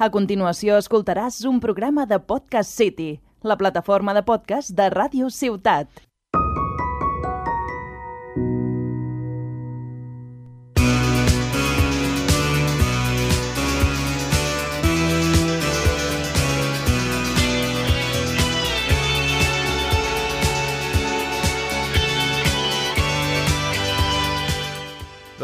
[0.00, 5.90] A continuació escoltaràs un programa de Podcast City, la plataforma de podcast de Ràdio Ciutat.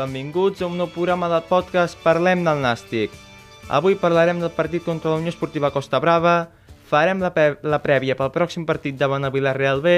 [0.01, 3.26] Benvinguts a un nou programa del podcast Parlem del Nàstic.
[3.67, 6.53] Avui parlarem del partit contra la Unió Esportiva Costa Brava,
[6.87, 7.33] farem la,
[7.67, 9.97] la prèvia pel pròxim partit davant el Villarreal B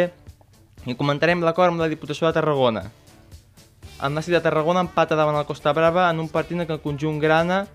[0.89, 2.87] i comentarem l'acord amb la Diputació de Tarragona.
[4.01, 6.81] El Nàstic de Tarragona empata davant el Costa Brava en un partit en què el
[6.81, 7.67] conjunt grana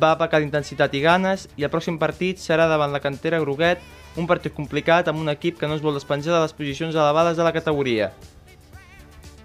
[0.00, 3.82] va pecar d'intensitat i ganes i el pròxim partit serà davant la cantera Groguet,
[4.16, 7.36] un partit complicat amb un equip que no es vol despenjar de les posicions elevades
[7.36, 8.08] de la categoria.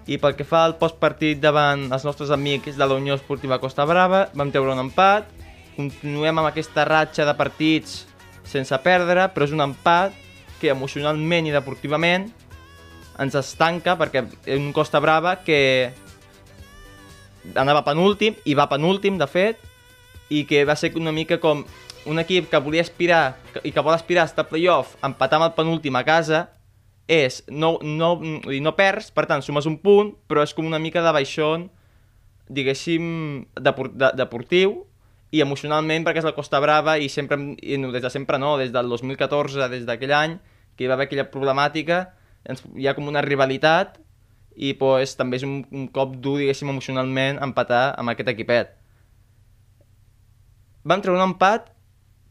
[0.08, 3.84] I pel que fa al postpartit davant els nostres amics de la Unió Esportiva Costa
[3.84, 5.41] Brava, vam treure un empat,
[5.76, 8.02] continuem amb aquesta ratxa de partits
[8.48, 10.14] sense perdre, però és un empat
[10.60, 12.28] que emocionalment i deportivament
[13.22, 14.24] ens estanca perquè
[14.56, 15.92] un Costa Brava que
[17.58, 19.58] anava penúltim, i va penúltim, de fet,
[20.30, 21.64] i que va ser una mica com
[22.06, 25.56] un equip que volia aspirar i que vol aspirar a estar playoff empatar amb el
[25.58, 26.46] penúltim a casa
[27.10, 31.02] és, no, no, no perds, per tant, sumes un punt, però és com una mica
[31.02, 31.66] de baixón,
[32.48, 33.72] diguéssim, de,
[34.16, 34.84] deportiu,
[35.32, 38.54] i emocionalment perquè és la Costa Brava i sempre, i no, des de sempre no,
[38.60, 40.36] des del 2014, des d'aquell any,
[40.76, 42.02] que hi va haver aquella problemàtica,
[42.44, 43.98] ens, hi ha com una rivalitat
[44.56, 48.76] i pues, també és un, un cop dur, diguéssim, emocionalment empatar amb aquest equipet.
[50.84, 51.70] Vam treure un empat,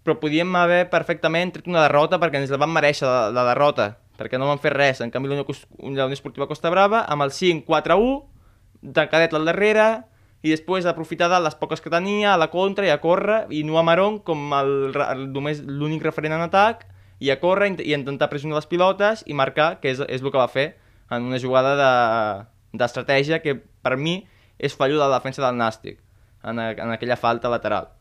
[0.05, 3.95] però podíem haver perfectament tret una derrota perquè ens la vam mereixer, la, la derrota
[4.21, 5.01] perquè no van fer res.
[5.01, 5.41] En canvi, la
[5.81, 9.87] Unió Esportiva Costa Brava, amb el 5-4-1, tancadet al darrere,
[10.41, 13.61] i després aprofitar de les poques que tenia, a la contra, i a córrer, i
[13.67, 16.87] no a Maron com el, el, només l'únic referent en atac,
[17.21, 20.41] i a córrer i intentar pressionar les pilotes i marcar, que és, és el que
[20.41, 20.71] va fer
[21.13, 21.75] en una jugada
[22.73, 24.23] d'estratègia de, que per mi
[24.57, 25.99] és fallo de la defensa del Nàstic,
[26.41, 27.91] en, a, en aquella falta lateral.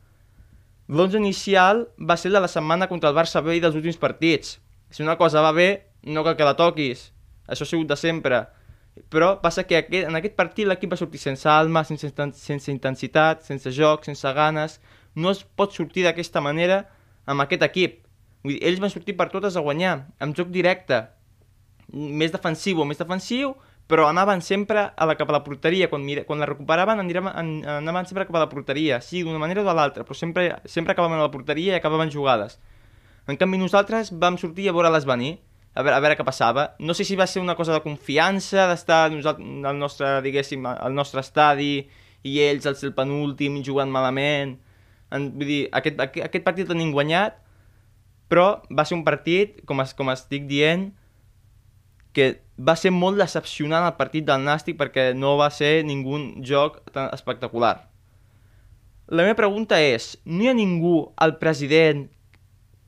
[0.88, 4.56] L'11 inicial va ser de la setmana contra el Barça B i dels últims partits.
[4.90, 5.68] Si una cosa va bé,
[6.02, 7.10] no cal que la toquis,
[7.46, 8.40] això ha sigut de sempre.
[9.10, 13.44] Però passa que aquest, en aquest partit l'equip va sortir sense alma, sense, sense intensitat,
[13.46, 14.78] sense joc, sense ganes.
[15.14, 16.84] No es pot sortir d'aquesta manera
[17.26, 18.00] amb aquest equip.
[18.44, 21.02] Vull dir, ells van sortir per totes a guanyar, amb joc directe,
[21.92, 23.54] més defensiu o més defensiu,
[23.90, 25.88] però anaven sempre a la, cap a la porteria.
[25.90, 27.30] Quan, mira, quan la recuperaven anaven,
[27.66, 30.94] anaven sempre cap a la porteria, sí, d'una manera o de l'altra, però sempre, sempre
[30.94, 32.60] acabaven a la porteria i acabaven jugades.
[33.26, 35.34] En canvi, nosaltres vam sortir a veure-les venir
[35.74, 36.70] a veure, a veure què passava.
[36.82, 41.22] No sé si va ser una cosa de confiança, d'estar al nostre, diguéssim, al nostre
[41.22, 41.86] estadi
[42.26, 44.56] i ells al el penúltim jugant malament.
[45.10, 47.38] En, vull dir, aquest, aquest, aquest partit el tenim guanyat,
[48.30, 50.90] però va ser un partit, com, es, com estic dient,
[52.14, 56.80] que va ser molt decepcionant el partit del Nàstic perquè no va ser ningú joc
[56.94, 57.76] tan espectacular.
[59.10, 62.08] La meva pregunta és, no hi ha ningú, al president,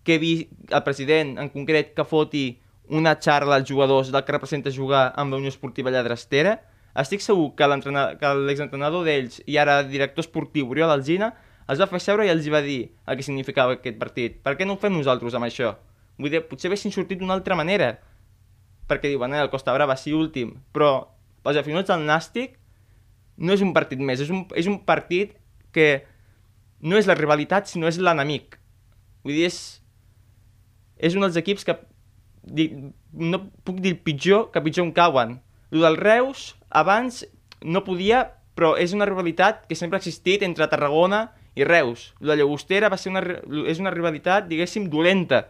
[0.06, 2.44] que vi, el president en concret, que foti
[2.88, 6.58] una xarra als jugadors del que representa jugar amb la Unió Esportiva Lladrastera,
[6.98, 11.30] estic segur que l'exentrenador d'ells i ara director esportiu Oriol Alzina
[11.70, 14.40] els va fer seure i els va dir el que significava aquest partit.
[14.44, 15.72] Per què no ho fem nosaltres amb això?
[16.18, 17.94] Vull dir, potser haguessin sortit d'una altra manera.
[18.90, 21.08] Perquè diuen, eh, el Costa Brava sí últim, però
[21.44, 22.58] als finals del Nàstic
[23.38, 25.32] no és un partit més, és un, és un partit
[25.72, 26.04] que
[26.82, 28.58] no és la rivalitat, sinó és l'enemic.
[29.24, 29.80] Vull dir, és,
[30.98, 31.78] és un dels equips que
[32.42, 35.40] no puc dir pitjor que pitjor en cauen.
[35.70, 37.22] El del Reus, abans
[37.62, 38.24] no podia,
[38.56, 42.12] però és una rivalitat que sempre ha existit entre Tarragona i Reus.
[42.20, 43.22] La Llagostera va ser una,
[43.68, 45.46] és una rivalitat, diguéssim, dolenta,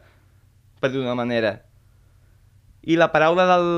[0.82, 1.60] per dir d'una manera.
[2.82, 3.69] I la paraula del,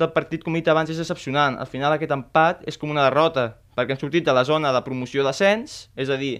[0.00, 1.58] del partit, com he dit abans, és decepcionant.
[1.60, 4.80] Al final aquest empat és com una derrota, perquè hem sortit de la zona de
[4.84, 6.38] promoció d'ascens, és a dir,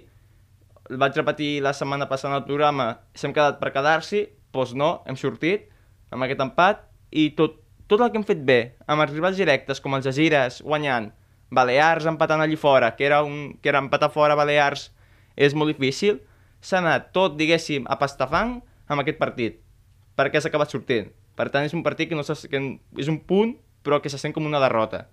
[0.89, 5.21] el vaig repetir la setmana passada al programa, s'hem quedat per quedar-s'hi, doncs no, hem
[5.21, 5.69] sortit,
[6.13, 9.81] amb aquest empat i tot, tot el que hem fet bé, amb els rivals directes
[9.83, 11.11] com els Agires guanyant,
[11.53, 14.91] Balears empatant allí fora, que era, un, que era empatar fora Balears
[15.37, 16.23] és molt difícil,
[16.65, 19.59] s'ha anat tot, diguéssim, a pastafang amb aquest partit,
[20.17, 21.11] perquè s'ha acabat sortint.
[21.37, 22.61] Per tant, és un partit que, no que
[23.01, 25.07] és un punt, però que se sent com una derrota.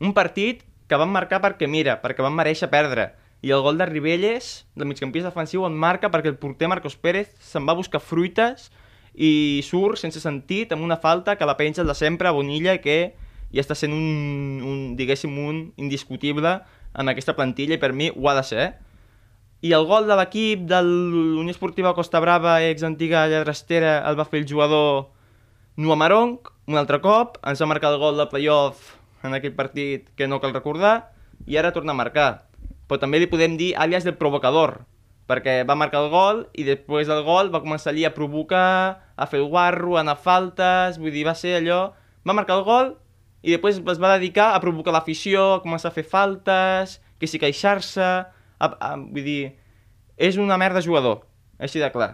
[0.00, 3.12] Un partit que van marcar perquè mira, perquè van mereixer perdre.
[3.40, 7.30] I el gol de Ribelles, del migcampista defensiu, en marca perquè el porter Marcos Pérez
[7.40, 8.68] se'n va buscar fruites
[9.14, 13.14] i surt sense sentit amb una falta que la penja de sempre a Bonilla que
[13.50, 16.60] ja està sent un, un diguéssim, un indiscutible
[16.94, 18.66] en aquesta plantilla i per mi ho ha de ser.
[19.60, 24.24] I el gol de l'equip de l'Unió Esportiva Costa Brava, ex antiga lladrastera, el va
[24.24, 25.10] fer el jugador
[25.76, 26.38] Nuamarong,
[26.70, 28.94] un altre cop, ens va marcar el gol de playoff
[29.26, 31.12] en aquell partit que no cal recordar,
[31.46, 32.46] i ara torna a marcar.
[32.88, 34.80] Però també li podem dir àlies del provocador,
[35.30, 39.26] perquè va marcar el gol i després del gol va començar allí a provocar, a
[39.30, 41.90] fer el guarro, a anar a faltes, vull dir, va ser allò...
[42.26, 42.90] Va marcar el gol
[43.40, 47.40] i després es va dedicar a provocar l'afició, a començar a fer faltes, que si
[47.40, 48.08] queixar-se...
[48.60, 48.68] A,
[48.98, 49.54] vull dir,
[50.20, 51.22] és una merda jugador,
[51.56, 52.10] així de clar.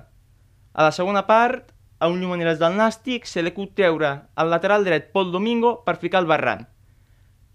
[0.77, 4.85] A la segona part, a un llumaneres del Nàstic se li cut treure al lateral
[4.87, 6.67] dret Pol Domingo per ficar el Barran.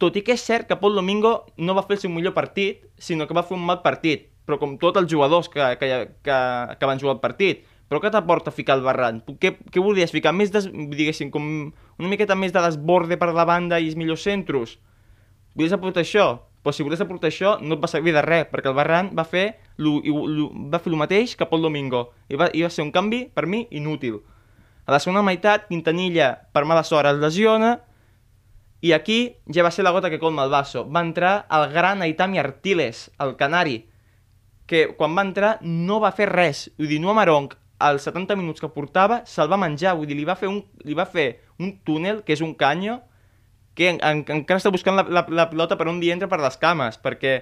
[0.01, 2.81] Tot i que és cert que Pol Domingo no va fer el seu millor partit,
[2.97, 5.89] sinó que va fer un mal partit, però com tots els jugadors que, que,
[6.25, 6.37] que,
[6.79, 7.65] que van jugar el partit.
[7.91, 9.19] Però què t'aporta ficar el Barran?
[9.41, 10.31] Què, què volies ficar?
[10.31, 11.43] Més des, diguéssim, com
[11.99, 14.77] una miqueta més de desborde per la banda i els millors centros?
[15.59, 16.29] Volies aportar això?
[16.63, 19.25] Però si volies aportar això, no et va servir de res, perquè el Barran va
[19.27, 19.47] fer
[19.81, 22.05] lo, lo, va fer el mateix que Pol Domingo.
[22.29, 24.21] I va, I va ser un canvi, per mi, inútil.
[24.85, 27.75] A la segona meitat, Quintanilla, per mala sort, es lesiona,
[28.81, 30.87] i aquí ja va ser la gota que colma el vaso.
[30.89, 33.81] Va entrar el gran Aitami Artiles, el canari,
[34.71, 36.69] que quan va entrar no va fer res.
[36.79, 37.49] Vull dir, no Amarong,
[37.83, 39.97] als 70 minuts que portava, se'l va menjar.
[39.99, 41.25] Vull dir, li va fer un, li va fer
[41.59, 43.01] un túnel, que és un canyo,
[43.75, 46.39] que en, en, encara està buscant la, la, la pilota per on li entra per
[46.39, 47.33] les cames, perquè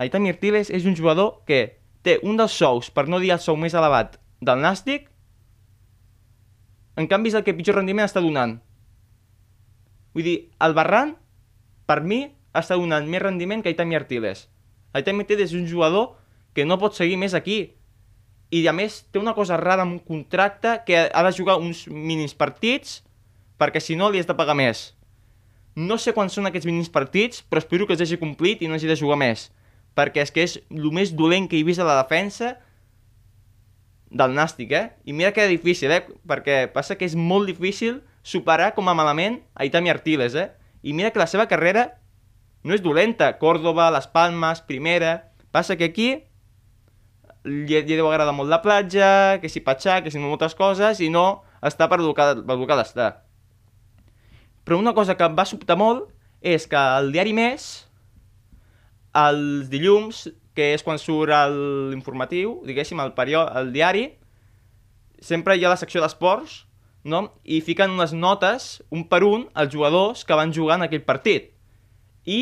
[0.00, 1.62] Aitami Artiles és un jugador que
[2.04, 5.08] té un dels sous, per no dir el sou més elevat, del Nàstic,
[7.00, 8.58] en canvi és el que pitjor rendiment està donant.
[10.12, 11.14] Vull dir, el Barran,
[11.88, 12.26] per mi,
[12.56, 14.48] està donant més rendiment que Aitami Artiles.
[14.92, 16.16] Artiles és un jugador
[16.54, 17.76] que no pot seguir més aquí.
[18.50, 21.86] I, a més, té una cosa rara amb un contracte que ha de jugar uns
[21.86, 23.02] mínims partits
[23.60, 24.90] perquè, si no, li has de pagar més.
[25.76, 28.74] No sé quan són aquests mínims partits, però espero que els hagi complit i no
[28.74, 29.50] hagi de jugar més.
[29.94, 32.56] Perquè és que és el més dolent que he vist a la defensa
[34.10, 34.90] del Nàstic, eh?
[35.06, 36.02] I mira que és difícil, eh?
[36.26, 40.50] Perquè passa que és molt difícil superar com a malament a Itami Artiles, eh?
[40.82, 41.99] I mira que la seva carrera
[42.62, 43.38] no és dolenta.
[43.38, 45.26] Córdoba, Les Palmes, Primera...
[45.50, 46.10] Passa que aquí
[47.42, 51.08] li, li deu agradar molt la platja, que si patxar, que si moltes coses, i
[51.10, 53.10] no està per el que, d'estar.
[54.62, 56.06] Però una cosa que em va sobtar molt
[56.40, 57.66] és que el diari Més,
[59.18, 61.34] els dilluns, que és quan surt
[61.90, 64.06] l'informatiu, diguéssim, el, perió, el diari,
[65.18, 66.68] sempre hi ha la secció d'esports,
[67.02, 67.32] no?
[67.42, 71.56] i fiquen unes notes, un per un, als jugadors que van jugar en aquell partit
[72.30, 72.40] i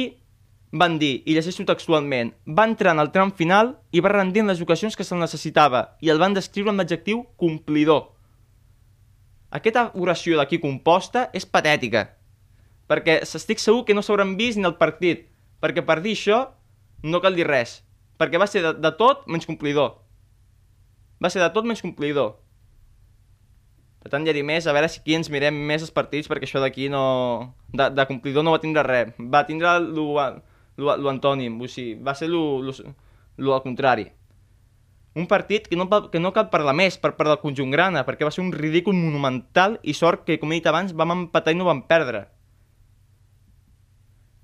[0.73, 4.53] van dir, i llegeixo textualment, va entrar en el tram final i va rendir en
[4.53, 8.11] les ocasions que se'l necessitava i el van descriure amb l'adjectiu complidor.
[9.49, 12.05] Aquesta oració d'aquí composta és patètica,
[12.89, 15.25] perquè s'estic segur que no s'hauran vist ni el partit,
[15.63, 16.43] perquè per dir això
[17.03, 17.79] no cal dir res,
[18.21, 19.97] perquè va ser de, de tot menys complidor.
[21.23, 22.37] Va ser de tot menys complidor.
[23.99, 26.63] Per tant, ja més, a veure si aquí ens mirem més els partits, perquè això
[26.63, 27.55] d'aquí no...
[27.75, 29.11] De, de complidor no va tindre res.
[29.19, 29.75] Va tindre
[30.79, 34.07] l'antònim, o sigui, va ser al contrari.
[35.19, 38.27] Un partit que no, que no cal parlar més per part del conjunt grana, perquè
[38.27, 41.59] va ser un ridícul monumental i sort que, com he dit abans, vam empatar i
[41.59, 42.29] no vam perdre.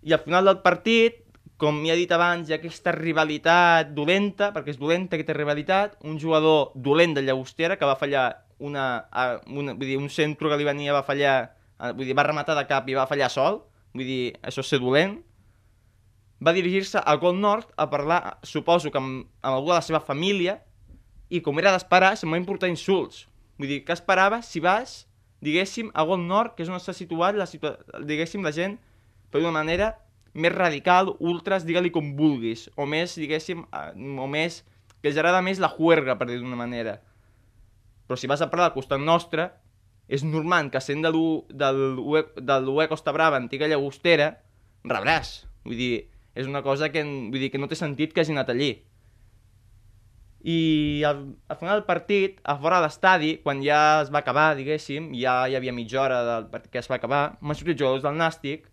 [0.02, 1.22] I al final del partit,
[1.62, 5.94] com m'hi ha dit abans, hi ha aquesta rivalitat dolenta, perquè és dolenta aquesta rivalitat,
[6.02, 9.06] un jugador dolent de Llagostera que va fallar una,
[9.48, 11.36] una, vull dir, un centre que li venia va fallar,
[11.94, 13.62] vull dir, va rematar de cap i va fallar sol,
[13.94, 15.18] vull dir, això és ser dolent,
[16.44, 20.02] va dirigir-se al Gol Nord a parlar, suposo que amb, amb algú de la seva
[20.04, 20.58] família,
[21.30, 23.24] i com era d'esperar, se'm va importar insults.
[23.58, 25.04] Vull dir, què esperava si vas,
[25.44, 28.76] diguéssim, a Gol Nord, que és on està situat, la situa diguéssim, la gent,
[29.30, 29.94] per una manera
[30.34, 34.62] més radical, ultras, digue-li com vulguis, o més, diguéssim, o més,
[35.00, 36.98] que els agrada més la juerga, per dir d'una manera.
[38.06, 39.50] Però si vas a parlar al costat nostre,
[40.08, 44.34] és normal que sent de l'UE Costa Brava, antiga llagostera,
[44.84, 45.44] rebràs.
[45.64, 45.94] Vull dir,
[46.36, 48.74] és una cosa que, vull dir, que no té sentit que hagi anat allí.
[50.44, 54.50] I al, al final del partit, a fora de l'estadi, quan ja es va acabar,
[54.58, 58.04] diguéssim, ja hi havia mitja hora del partit que es va acabar, m'han sortit jugadors
[58.04, 58.68] del Nàstic,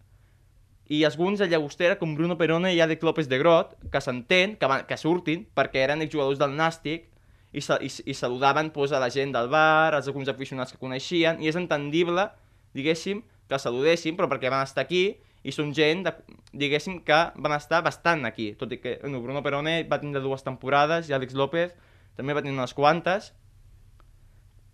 [0.92, 4.68] i alguns de Llagostera, com Bruno Perone i Àlex López de Grot, que s'entén, que,
[4.68, 7.08] van, que surtin, perquè eren exjugadors del Nàstic,
[7.52, 11.42] i, i, i saludaven pues, a la gent del bar, als alguns aficionats que coneixien,
[11.44, 12.30] i és entendible,
[12.78, 15.04] diguéssim, que saludessin, però perquè van estar aquí
[15.44, 16.14] i són gent, de,
[16.54, 20.46] diguéssim, que van estar bastant aquí, tot i que no, Bruno Perone va tindre dues
[20.46, 21.74] temporades i Àlex López
[22.16, 23.32] també va tenir unes quantes,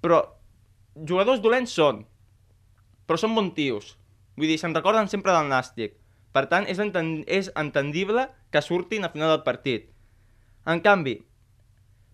[0.03, 0.22] però
[1.07, 2.03] jugadors dolents són,
[3.07, 3.96] però són bons tios,
[4.36, 5.96] vull dir, se'n recorden sempre del Nàstic,
[6.36, 9.88] per tant, és, enten és entendible que surtin a final del partit.
[10.67, 11.15] En canvi,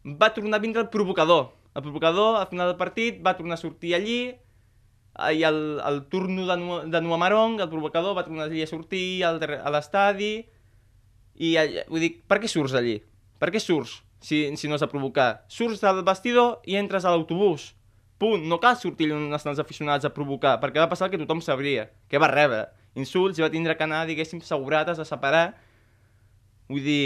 [0.05, 1.51] va tornar a vindre el provocador.
[1.74, 4.17] El provocador, al final del partit, va tornar a sortir allí,
[5.13, 9.24] i el, el turno de, Nu- de Nuamarong, el provocador, va tornar allí a sortir
[9.25, 10.33] al, a l'estadi,
[11.36, 11.53] i
[11.89, 13.00] vull dir, per què surts allí?
[13.41, 15.45] Per què surts si, si no has de provocar?
[15.50, 17.74] Surts del vestidor i entres a l'autobús.
[18.22, 18.45] Punt.
[18.48, 21.41] No cal sortir on estan els aficionats a provocar, perquè va passar el que tothom
[21.41, 25.55] sabria, que va rebre insults i va tindre que anar, diguéssim, segurates a separar.
[26.69, 27.05] Vull dir...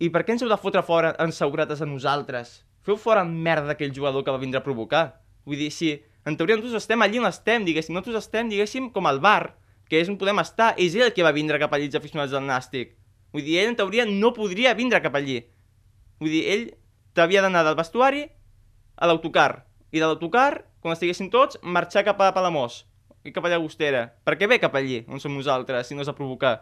[0.00, 2.60] I per què ens heu de fotre fora en segurates a nosaltres?
[2.86, 5.20] Feu fora merda aquell jugador que va vindre a provocar.
[5.44, 5.90] Vull dir, si
[6.24, 9.56] en teoria nosaltres estem allí on estem, diguéssim, nosaltres estem, diguéssim, com al bar,
[9.90, 12.32] que és on podem estar, és ell el que va vindre cap allí els aficionats
[12.32, 12.94] del Nàstic.
[13.34, 15.42] Vull dir, ell en teoria no podria vindre cap allí.
[16.20, 16.64] Vull dir, ell
[17.16, 18.24] t'havia d'anar del vestuari
[18.96, 19.66] a l'autocar.
[19.92, 22.84] I de l'autocar, quan estiguessin tots, marxar cap a Palamós
[23.26, 24.06] i cap a Llagostera.
[24.24, 26.54] Per què ve cap allí, on som nosaltres, si no és a provocar?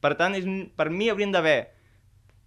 [0.00, 1.72] Per tant, és, un- per mi haurien d'haver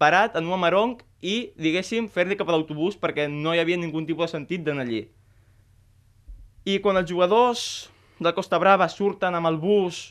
[0.04, 4.04] parat en un amarong i, diguéssim, fer-li cap a l'autobús perquè no hi havia ningú
[4.04, 5.06] tipus de sentit d'anar allí.
[6.68, 7.64] I quan els jugadors
[8.20, 10.04] del Costa Brava surten amb el bus,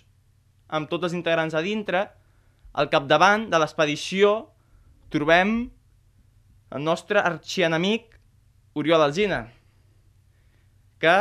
[0.73, 2.07] amb tots els integrants a dintre,
[2.73, 4.33] al capdavant de l'expedició
[5.13, 5.69] trobem
[6.73, 8.17] el nostre arxienemic
[8.81, 9.43] Oriol Alzina,
[11.03, 11.17] que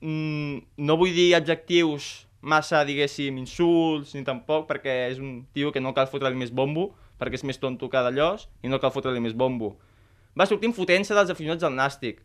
[0.00, 2.08] mm, no vull dir adjectius
[2.40, 6.88] massa, diguéssim, insults, ni tampoc, perquè és un tio que no cal fotre-li més bombo,
[7.20, 9.74] perquè és més tonto que d'allòs, i no cal fotre-li més bombo.
[10.38, 12.22] Va sortir fotent-se dels aficionats del Nàstic.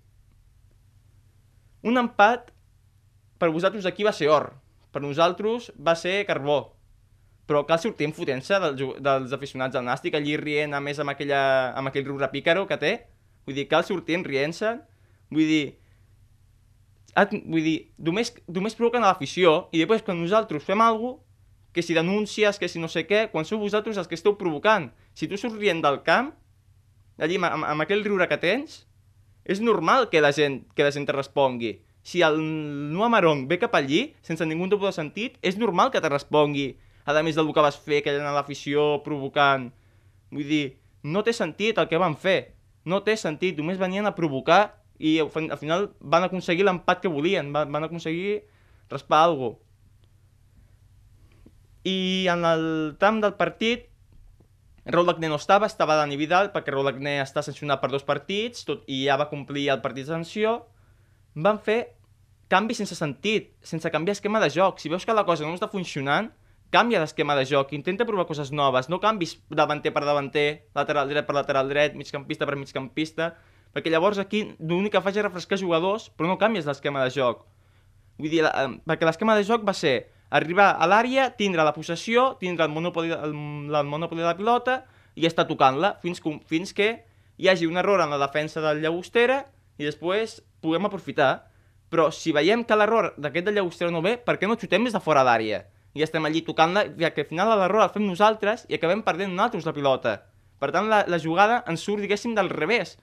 [1.85, 2.49] Un empat,
[3.37, 4.53] per vosaltres aquí va ser or,
[4.95, 6.71] per nosaltres va ser carbó,
[7.45, 11.11] però cal sortir fotent-se dels, ju- dels aficionats del Nàstic, allí rient a més amb,
[11.13, 11.41] aquella,
[11.77, 12.93] amb aquell riure pícaro que té,
[13.45, 14.71] vull dir, cal sortir rient-se,
[15.29, 15.65] vull dir,
[17.45, 21.19] vull dir, només, només provoquen a l'afició i després quan nosaltres fem alguna
[21.75, 24.94] que si denúncies, que si no sé què, quan sou vosaltres els que esteu provocant.
[25.12, 26.29] Si tu surts rient del camp,
[27.20, 28.86] allí amb, amb, aquell riure que tens,
[29.44, 31.74] és normal que la gent, que la gent te respongui.
[32.00, 36.00] Si el Noa Marong ve cap allí, sense ningú tipus de sentit, és normal que
[36.00, 36.77] te respongui.
[37.03, 39.67] A més del que vas fer, que a l'afició provocant.
[40.32, 40.63] Vull dir,
[41.03, 42.55] no té sentit el que van fer.
[42.88, 47.51] No té sentit, només venien a provocar i al final van aconseguir l'empat que volien,
[47.51, 48.46] van, van aconseguir
[48.88, 49.64] raspar alguna cosa.
[51.86, 52.63] I en el
[52.98, 53.86] tram del partit,
[54.86, 58.65] Raúl Agné no estava, estava Dani Vidal, perquè Raúl Agné està sancionat per dos partits
[58.65, 60.56] tot, i ja va complir el partit de sanció.
[61.36, 61.96] Van fer
[62.50, 64.82] canvis sense sentit, sense canviar esquema de joc.
[64.82, 66.32] Si veus que la cosa no està funcionant,
[66.74, 71.25] canvia d'esquema de joc, intenta provar coses noves, no canvis davanter per davanter, lateral dret
[71.27, 73.34] per lateral dret, migcampista per migcampista,
[73.75, 77.46] perquè llavors aquí l'únic que fas és refrescar jugadors, però no canvies l'esquema de joc.
[78.18, 82.36] Vull dir, eh, perquè l'esquema de joc va ser arribar a l'àrea, tindre la possessió,
[82.39, 83.34] tindre el monopoli, el,
[83.75, 84.84] el monopoli de la pilota
[85.15, 87.05] i estar tocant-la fins, que- fins que
[87.38, 89.46] hi hagi un error en la defensa del Llagostera
[89.77, 91.48] i després puguem aprofitar.
[91.89, 94.94] Però si veiem que l'error d'aquest del Llagostera no ve, per què no xutem des
[94.94, 95.62] de fora d'àrea?
[95.96, 99.32] I estem allí tocant-la, ja que al final l'error el fem nosaltres i acabem perdent
[99.32, 100.15] nosaltres la pilota.
[100.60, 102.98] Per tant, la, la jugada ens surt, diguéssim, del revés.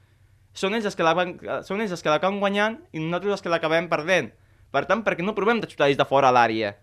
[0.52, 4.32] Són ells els que l'acaben guanyant i nosaltres els que l'acabem perdent.
[4.72, 6.74] Per tant, per què no provem de xutar des de fora l'àrea?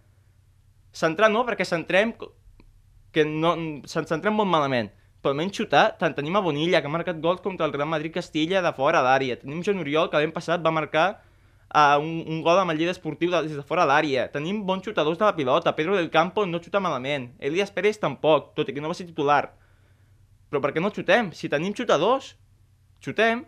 [0.96, 2.13] Centrar no, perquè centrem
[3.13, 3.53] que no,
[3.89, 4.89] se'n centrem molt malament.
[5.19, 8.13] Però almenys xutar, tant tenim a Bonilla, que ha marcat gols contra el Real Madrid
[8.15, 9.39] Castilla de fora d'àrea.
[9.41, 11.08] Tenim Joan Oriol, que l'any passat va marcar
[11.75, 14.29] uh, un, un gol amb el llibre esportiu de, des de fora d'àrea.
[14.31, 15.75] Tenim bons xutadors de la pilota.
[15.75, 17.34] Pedro del Campo no xuta malament.
[17.39, 19.50] Elias Pérez tampoc, tot i que no va ser titular.
[20.50, 21.34] Però per què no xutem?
[21.36, 22.38] Si tenim xutadors,
[23.03, 23.43] xutem.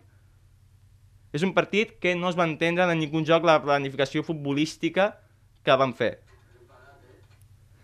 [1.32, 5.14] És un partit que no es va entendre en ningú joc la planificació futbolística
[5.64, 6.18] que van fer.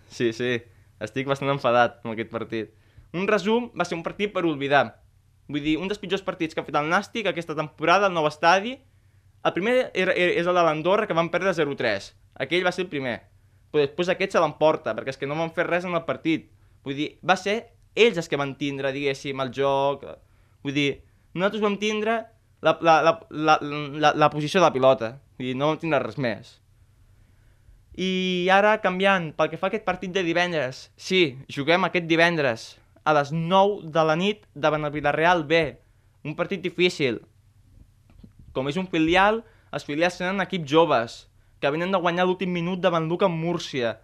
[0.08, 0.56] Sí, sí,
[1.04, 2.72] estic bastant enfadat amb aquest partit.
[3.16, 4.86] Un resum, va ser un partit per oblidar.
[5.48, 8.28] Vull dir, un dels pitjors partits que ha fet el Nàstic aquesta temporada al nou
[8.28, 8.76] estadi.
[9.46, 12.10] El primer era, era, és el de l'Andorra, que van perdre 0-3.
[12.44, 13.16] Aquell va ser el primer.
[13.72, 16.50] Però després aquest se l'emporta, perquè és que no van fer res en el partit.
[16.84, 17.56] Vull dir, va ser
[17.96, 20.04] ells els que van tindre, diguéssim, el joc...
[20.64, 20.88] Vull dir,
[21.38, 22.18] nosaltres vam tindre
[22.66, 25.14] la, la, la, la, la, la posició de la pilota.
[25.38, 26.56] Vull dir, no vam tindre res més.
[27.98, 32.68] I ara, canviant, pel que fa a aquest partit de divendres, sí, juguem aquest divendres
[33.02, 35.62] a les 9 de la nit davant el Villarreal B.
[36.22, 37.18] Un partit difícil.
[38.54, 39.40] Com és un filial,
[39.74, 41.16] els filials tenen equips joves,
[41.58, 43.96] que venen de guanyar l'últim minut davant Luca Múrcia.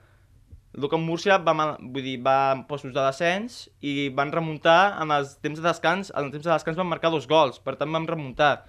[0.74, 5.12] Luca Múrcia va, ma- vull dir, va en postos de descens i van remuntar en
[5.14, 7.94] els temps de descans, en els temps de descans van marcar dos gols, per tant
[7.94, 8.64] van remuntar.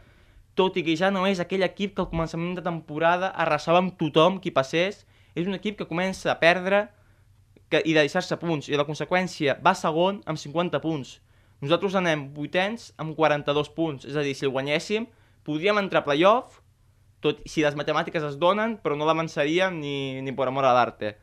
[0.53, 3.98] Tot i que ja no és aquell equip que al començament de temporada arrasava amb
[3.98, 5.01] tothom qui passés,
[5.36, 6.88] és un equip que comença a perdre
[7.70, 11.18] que, i de deixar-se punts, i la conseqüència va segon amb 50 punts.
[11.63, 15.08] Nosaltres anem vuitens amb 42 punts, és a dir, si el guanyéssim,
[15.48, 16.60] podríem entrar a playoff,
[17.24, 21.15] tot si les matemàtiques es donen, però no l'avançaríem ni, ni per amor a l'arte.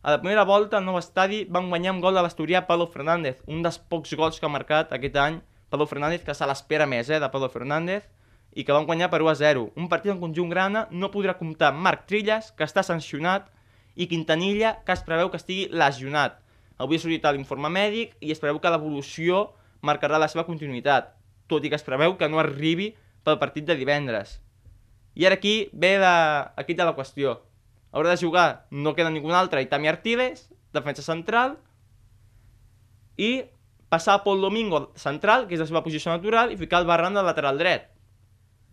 [0.00, 3.42] A la primera volta, al nou estadi, van guanyar amb gol de l'Asturià Pablo Fernández,
[3.50, 7.10] un dels pocs gols que ha marcat aquest any Pablo Fernández, que se l'espera més,
[7.10, 8.06] eh, de Pablo Fernández,
[8.52, 9.68] i que van guanyar per 1 a 0.
[9.76, 13.50] Un partit en conjunt grana no podrà comptar Marc Trilles, que està sancionat,
[13.98, 16.38] i Quintanilla, que es preveu que estigui lesionat.
[16.78, 19.48] Avui ha sortit l'informe mèdic i es preveu que l'evolució
[19.82, 21.10] marcarà la seva continuïtat,
[21.50, 22.92] tot i que es preveu que no arribi
[23.26, 24.38] pel partit de divendres.
[25.18, 26.14] I ara aquí ve de,
[26.56, 27.40] aquí de la qüestió.
[27.90, 31.56] Haurà de jugar, no queda ningú altre, Itami Artiles, defensa central,
[33.18, 33.48] i
[33.90, 37.16] passar a Pol Domingo central, que és la seva posició natural, i ficar el Barran
[37.16, 37.88] de lateral dret.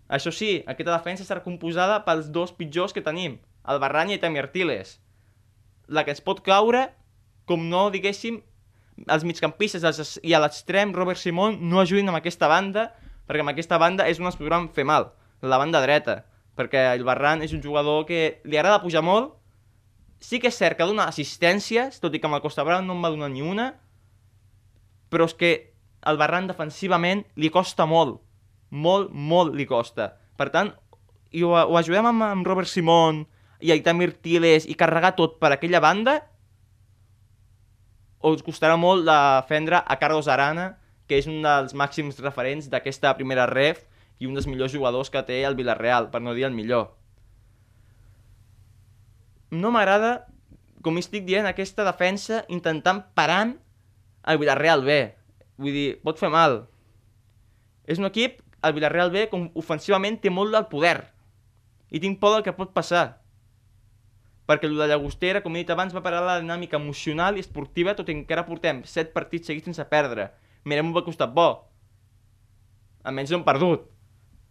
[0.08, 4.40] Això sí, aquesta defensa serà composada pels dos pitjors que tenim, el Barran i Itami
[4.40, 5.00] Artiles.
[5.88, 6.90] La que es pot caure
[7.46, 8.40] com no, diguéssim,
[9.12, 12.90] els migcampistes i a l'extrem Robert Simon no ajudin amb aquesta banda,
[13.28, 16.24] perquè amb aquesta banda és on es podran fer mal, la banda dreta,
[16.58, 19.36] perquè el Barran és un jugador que li agrada pujar molt,
[20.22, 22.96] sí que és cert que dona assistències, tot i que amb el Costa Brava no
[22.96, 23.74] en va donar ni una,
[25.12, 25.52] però és que
[26.06, 28.22] el Barran defensivament li costa molt,
[28.76, 30.12] molt, molt li costa.
[30.36, 30.74] Per tant,
[31.32, 33.24] i ho, ho ajudem amb, amb Robert Simon
[33.64, 36.20] i Aitamir Tiles i carregar tot per aquella banda,
[38.26, 43.46] us costarà molt defendre a Carlos Arana, que és un dels màxims referents d'aquesta primera
[43.50, 43.84] ref
[44.20, 46.96] i un dels millors jugadors que té el Villarreal, per no dir el millor.
[49.54, 50.26] No m'agrada,
[50.82, 53.54] com estic dient, aquesta defensa intentant parant
[54.26, 54.98] el Villarreal B.
[55.62, 56.64] Vull dir, pot fer mal.
[57.86, 60.98] És un equip, el Villarreal B, com ofensivament té molt del poder.
[61.94, 63.06] I tinc por del que pot passar
[64.46, 67.96] perquè el de Llagostera, com he dit abans, va parar la dinàmica emocional i esportiva,
[67.98, 70.30] tot i que encara portem 7 partits seguits sense perdre.
[70.66, 71.66] Mirem un costat bo.
[73.06, 73.90] Almenys no hem perdut.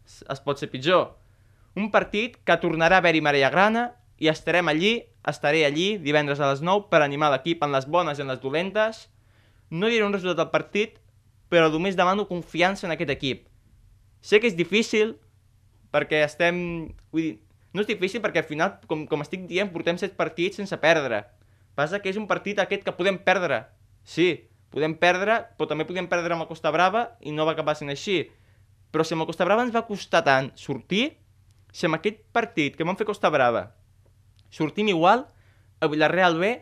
[0.04, 1.14] Es pot ser pitjor.
[1.78, 6.50] Un partit que tornarà a haver-hi marea grana i estarem allí, estaré allí divendres a
[6.52, 9.08] les 9 per animar l'equip en les bones i en les dolentes.
[9.70, 11.00] No diré un resultat del partit,
[11.50, 13.48] però només demano confiança en aquest equip.
[14.24, 15.14] Sé que és difícil,
[15.92, 16.56] perquè estem...
[17.12, 17.34] Vull dir,
[17.76, 21.24] no és difícil perquè al final, com, com estic dient, portem set partits sense perdre.
[21.76, 23.64] Passa que és un partit aquest que podem perdre.
[24.06, 24.30] Sí,
[24.72, 27.92] podem perdre, però també podem perdre amb el Costa Brava i no va acabar sent
[27.92, 28.22] així.
[28.94, 31.08] Però si amb el Costa Brava ens va costar tant sortir,
[31.74, 33.68] si amb aquest partit que vam fer Costa Brava
[34.54, 35.26] sortim igual,
[35.80, 36.52] el Villarreal B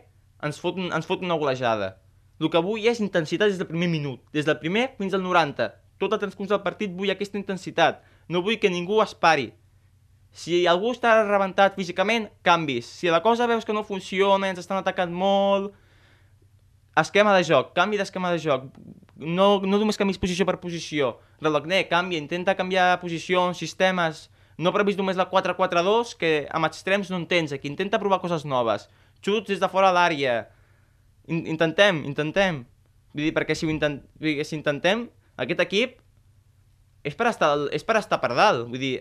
[0.43, 1.99] ens fot, ens fot una golejada.
[2.41, 5.69] El que vull és intensitat des del primer minut, des del primer fins al 90.
[6.03, 8.01] Tot el transcurs del partit vull aquesta intensitat.
[8.27, 9.51] No vull que ningú es pari.
[10.33, 12.89] Si algú està rebentat físicament, canvis.
[12.89, 15.71] Si la cosa veus que no funciona, ens estan atacant molt...
[16.97, 18.65] Esquema de joc, canvi d'esquema de joc.
[19.17, 21.15] No, no només canvis posició per posició.
[21.41, 24.27] Relogné, canvia, intenta canviar posicions, sistemes...
[24.61, 27.65] No previst només la 4-4-2, que amb extrems no en tens aquí.
[27.71, 28.85] Intenta provar coses noves.
[29.25, 30.43] Xuts des de fora l'àrea.
[31.25, 32.61] In intentem, intentem.
[33.13, 35.07] Vull dir, perquè si, intent si intentem,
[35.39, 35.99] aquest equip
[37.03, 38.67] és per estar, és per estar per dalt.
[38.71, 38.93] Vull dir,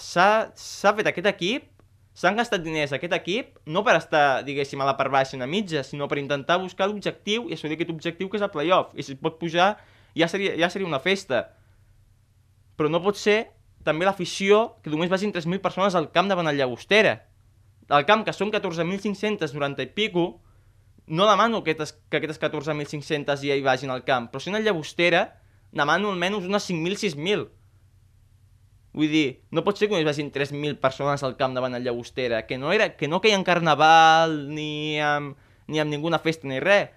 [0.00, 1.68] s'ha fet aquest equip,
[2.16, 5.84] s'han gastat diners aquest equip, no per estar, diguéssim, a la part baixa, a mitja,
[5.84, 8.94] sinó per intentar buscar l'objectiu i assolir aquest objectiu que és el playoff.
[8.96, 9.74] I si pot pujar,
[10.16, 11.50] ja seria, ja seria una festa.
[12.80, 13.52] Però no pot ser
[13.84, 17.18] també l'afició que només vagin 3.000 persones al camp davant el Llagostera.
[17.90, 20.40] Al camp, que són 14.590 i pico,
[21.10, 24.60] no demano que aquestes, que aquestes 14.500 ja hi vagin al camp, però si en
[24.62, 25.39] Llagostera
[25.72, 27.48] demano almenys unes 5.000, 6.000.
[28.92, 32.42] Vull dir, no pot ser que només vagin 3.000 persones al camp davant el Llagostera,
[32.48, 35.38] que no, era, que no queien carnaval, ni amb,
[35.70, 36.90] ni amb ninguna festa, ni res.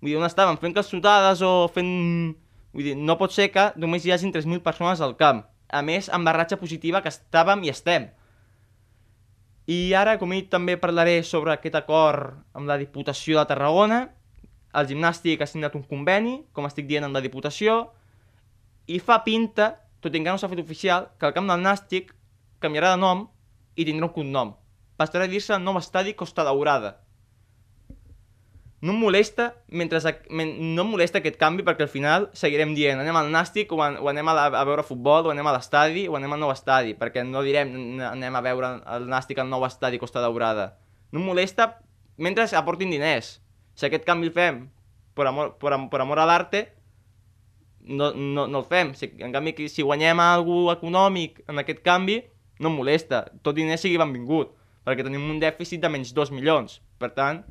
[0.00, 0.60] Vull dir, on estaven?
[0.62, 1.90] Fent calçotades o fent...
[2.72, 5.42] Vull dir, no pot ser que només hi hagin 3.000 persones al camp.
[5.68, 8.08] A més, amb la ratxa positiva que estàvem i estem.
[9.68, 14.06] I ara, com he dit, també parlaré sobre aquest acord amb la Diputació de Tarragona.
[14.78, 17.90] El gimnàstic ha signat un conveni, com estic dient, amb la Diputació,
[18.88, 22.14] i fa pinta, tot i que no s'ha fet oficial, que el camp del Nàstic
[22.62, 23.26] canviarà de nom
[23.76, 24.54] i tindrà un cognom.
[24.98, 26.96] Passarà a dir-se Nou Estadi Costa Daurada.
[28.80, 29.98] No em molesta, mentre,
[30.30, 34.10] no em molesta aquest canvi perquè al final seguirem dient anem al Nàstic o, o
[34.10, 36.94] anem a, la, a veure futbol o anem a l'estadi o anem al nou estadi
[36.94, 40.76] perquè no direm anem a veure el Nàstic al nou estadi Costa Daurada.
[41.10, 41.72] No em molesta
[42.16, 43.40] mentre aportin diners.
[43.74, 44.62] Si aquest canvi el fem
[45.18, 46.68] per amor, per, per amor a l'arte,
[47.88, 48.92] no, no, no el fem.
[48.94, 52.20] Si, en canvi, si guanyem alguna econòmic en aquest canvi,
[52.60, 53.24] no molesta.
[53.42, 54.52] Tot diner sigui benvingut,
[54.86, 56.78] perquè tenim un dèficit de menys 2 milions.
[57.00, 57.42] Per tant,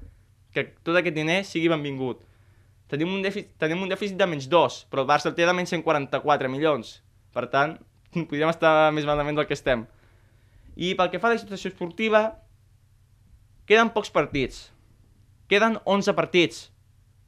[0.54, 2.24] que tot aquest diner sigui benvingut.
[2.88, 5.54] tenim un, dèficit, tenim un dèficit de menys 2, però el Barça el té de
[5.54, 7.02] menys 144 milions.
[7.36, 7.76] Per tant,
[8.30, 9.84] podríem estar més malament del que estem.
[10.78, 12.22] I pel que fa a la situació esportiva,
[13.68, 14.70] queden pocs partits.
[15.52, 16.68] Queden 11 partits.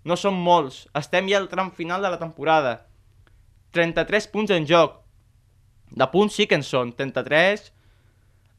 [0.08, 0.86] No són molts.
[0.95, 2.88] Estem ja al tram final de la temporada.
[3.75, 4.97] 33 punts en joc.
[5.89, 6.93] De punts sí que en són.
[6.97, 7.71] 33...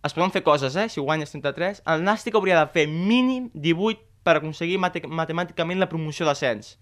[0.00, 0.88] Es poden fer coses, eh?
[0.88, 1.82] Si guanyes 33.
[1.92, 6.78] El Nàstic hauria de fer mínim 18 per aconseguir mate matemàticament la promoció d'ascens.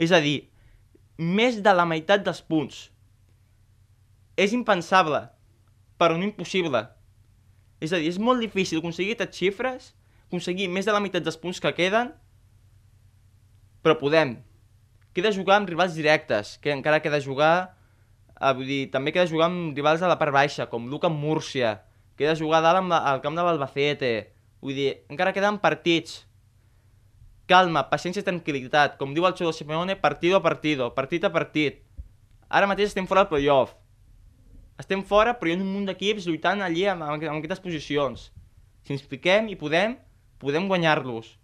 [0.00, 0.48] És a dir,
[1.18, 2.86] més de la meitat dels punts.
[4.40, 5.20] És impensable,
[6.00, 6.80] però no impossible.
[7.84, 9.92] És a dir, és molt difícil aconseguir aquestes xifres,
[10.28, 12.14] aconseguir més de la meitat dels punts que queden,
[13.84, 14.38] però podem.
[15.14, 17.78] Queda jugar amb rivals directes, que encara queda jugar...
[18.34, 21.76] Eh, vull dir, també queda jugar amb rivals de la part baixa, com Luca Múrcia,
[22.18, 24.10] queda jugar dalt amb la, al camp de l'Albacete,
[24.58, 26.24] vull dir, encara queden partits.
[27.46, 31.82] Calma, paciència i tranquil·litat, com diu el Xolo Simeone, partido a partido, partit a partit.
[32.50, 33.78] Ara mateix estem fora del playoff.
[34.82, 38.32] Estem fora, però hi ha un munt d'equips lluitant allí amb, amb, amb aquestes posicions.
[38.82, 39.94] Si ens piquem i podem,
[40.42, 41.36] podem guanyar-los.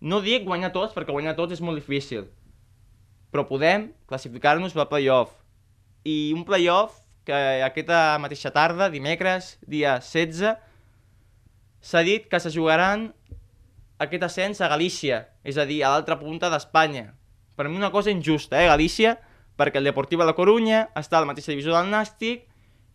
[0.00, 2.30] No dic guanyar tots, perquè guanyar tots és molt difícil.
[3.32, 5.32] Però podem classificar-nos pel playoff.
[6.04, 10.58] I un playoff que aquesta mateixa tarda, dimecres, dia 16,
[11.82, 13.10] s'ha dit que se jugaran
[14.02, 17.12] aquest ascens a Galícia, és a dir, a l'altra punta d'Espanya.
[17.56, 19.16] Per mi una cosa injusta, eh, Galícia,
[19.56, 22.48] perquè el Deportiva de Corunya està a la mateixa divisió del Nàstic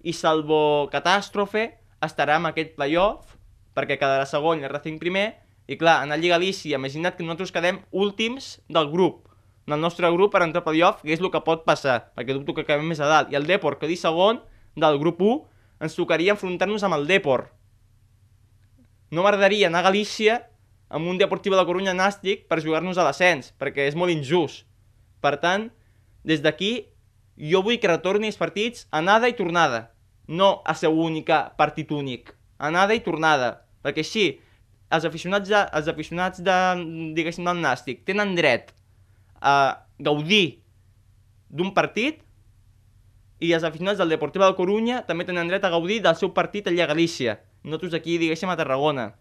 [0.03, 1.69] i salvo catàstrofe
[2.03, 3.37] estarà en aquest playoff
[3.77, 5.27] perquè quedarà segon i el Racing primer
[5.67, 9.26] i clar, en la Lliga Galícia, imagina't que nosaltres quedem últims del grup
[9.67, 12.55] del nostre grup per entrar al playoff, que és el que pot passar, perquè dubto
[12.55, 13.31] que acabem més a dalt.
[13.33, 14.39] I el Depor, que di segon
[14.79, 15.41] del grup 1,
[15.83, 17.49] ens tocaria enfrontar-nos amb el Depor.
[19.11, 20.39] No m'agradaria anar a Galícia
[20.87, 24.63] amb un Deportiu de Corunya nàstic per jugar-nos a l'ascens, perquè és molt injust.
[25.19, 25.67] Per tant,
[26.23, 26.87] des d'aquí,
[27.35, 29.89] jo vull que retorni els partits anada i tornada,
[30.27, 32.31] no a ser única partit únic.
[32.57, 34.25] Anada i tornada, perquè així
[34.95, 36.57] els aficionats, de, els aficionats de,
[37.15, 38.71] diguéssim, del nàstic tenen dret
[39.41, 40.63] a gaudir
[41.49, 42.23] d'un partit
[43.39, 46.67] i els aficionats del Deportiu de Corunya també tenen dret a gaudir del seu partit
[46.67, 47.37] allà a Galícia.
[47.63, 49.11] Nosaltres aquí, diguéssim, a Tarragona.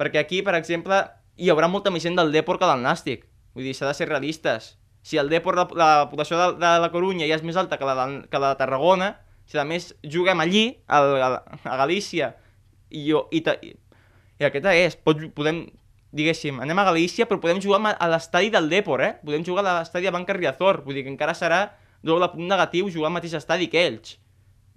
[0.00, 0.98] Perquè aquí, per exemple,
[1.36, 3.24] hi haurà molta més gent del Depor que del Nàstic.
[3.56, 4.74] Vull dir, s'ha de ser realistes.
[5.02, 7.88] Si el Depor, la, la població de, de la Corunya ja és més alta que
[7.88, 9.14] la de, que la de Tarragona,
[9.48, 11.30] si a més juguem allí, a, a,
[11.64, 12.34] a Galícia,
[12.90, 13.72] i, jo, i, ta, i,
[14.38, 15.64] i aquesta és, pot, podem,
[16.12, 19.12] diguéssim, anem a Galícia, però podem jugar a l'estadi del Depor, eh?
[19.24, 21.62] Podem jugar a l'estadi de Banca Riazor, vull dir que encara serà
[22.04, 24.18] doble punt negatiu jugar al mateix estadi que ells,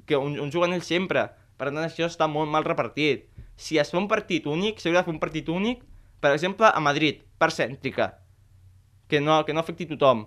[0.08, 1.28] que on, on juguen ells sempre.
[1.60, 3.28] Per tant, això està molt mal repartit.
[3.56, 5.84] Si es fa un partit únic, s'hauria de fer un partit únic,
[6.24, 8.16] per exemple, a Madrid, per cèntrica,
[9.12, 10.26] que no, que no afecti tothom,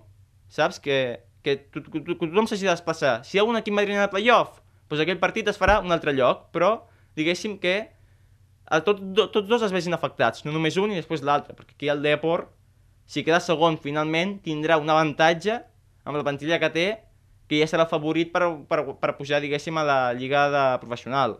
[0.49, 0.79] saps?
[0.81, 3.19] Que, que, to, to, to, tothom s'hagi de desplaçar.
[3.25, 6.13] Si hi ha un equip madrileny al playoff, doncs aquell partit es farà un altre
[6.17, 6.75] lloc, però
[7.17, 7.75] diguéssim que
[8.85, 11.89] tot, do, tots dos es vegin afectats, no només un i després l'altre, perquè aquí
[11.89, 12.47] el Depor,
[13.09, 15.55] si queda segon finalment, tindrà un avantatge
[16.05, 16.87] amb la plantilla que té,
[17.49, 21.39] que ja serà favorit per, per, per pujar, diguéssim, a la lliga de professional.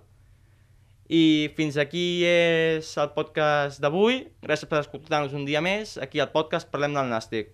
[1.10, 4.24] I fins aquí és el podcast d'avui.
[4.46, 5.96] Gràcies per escoltar-nos un dia més.
[6.02, 7.54] Aquí al podcast parlem del Nàstic.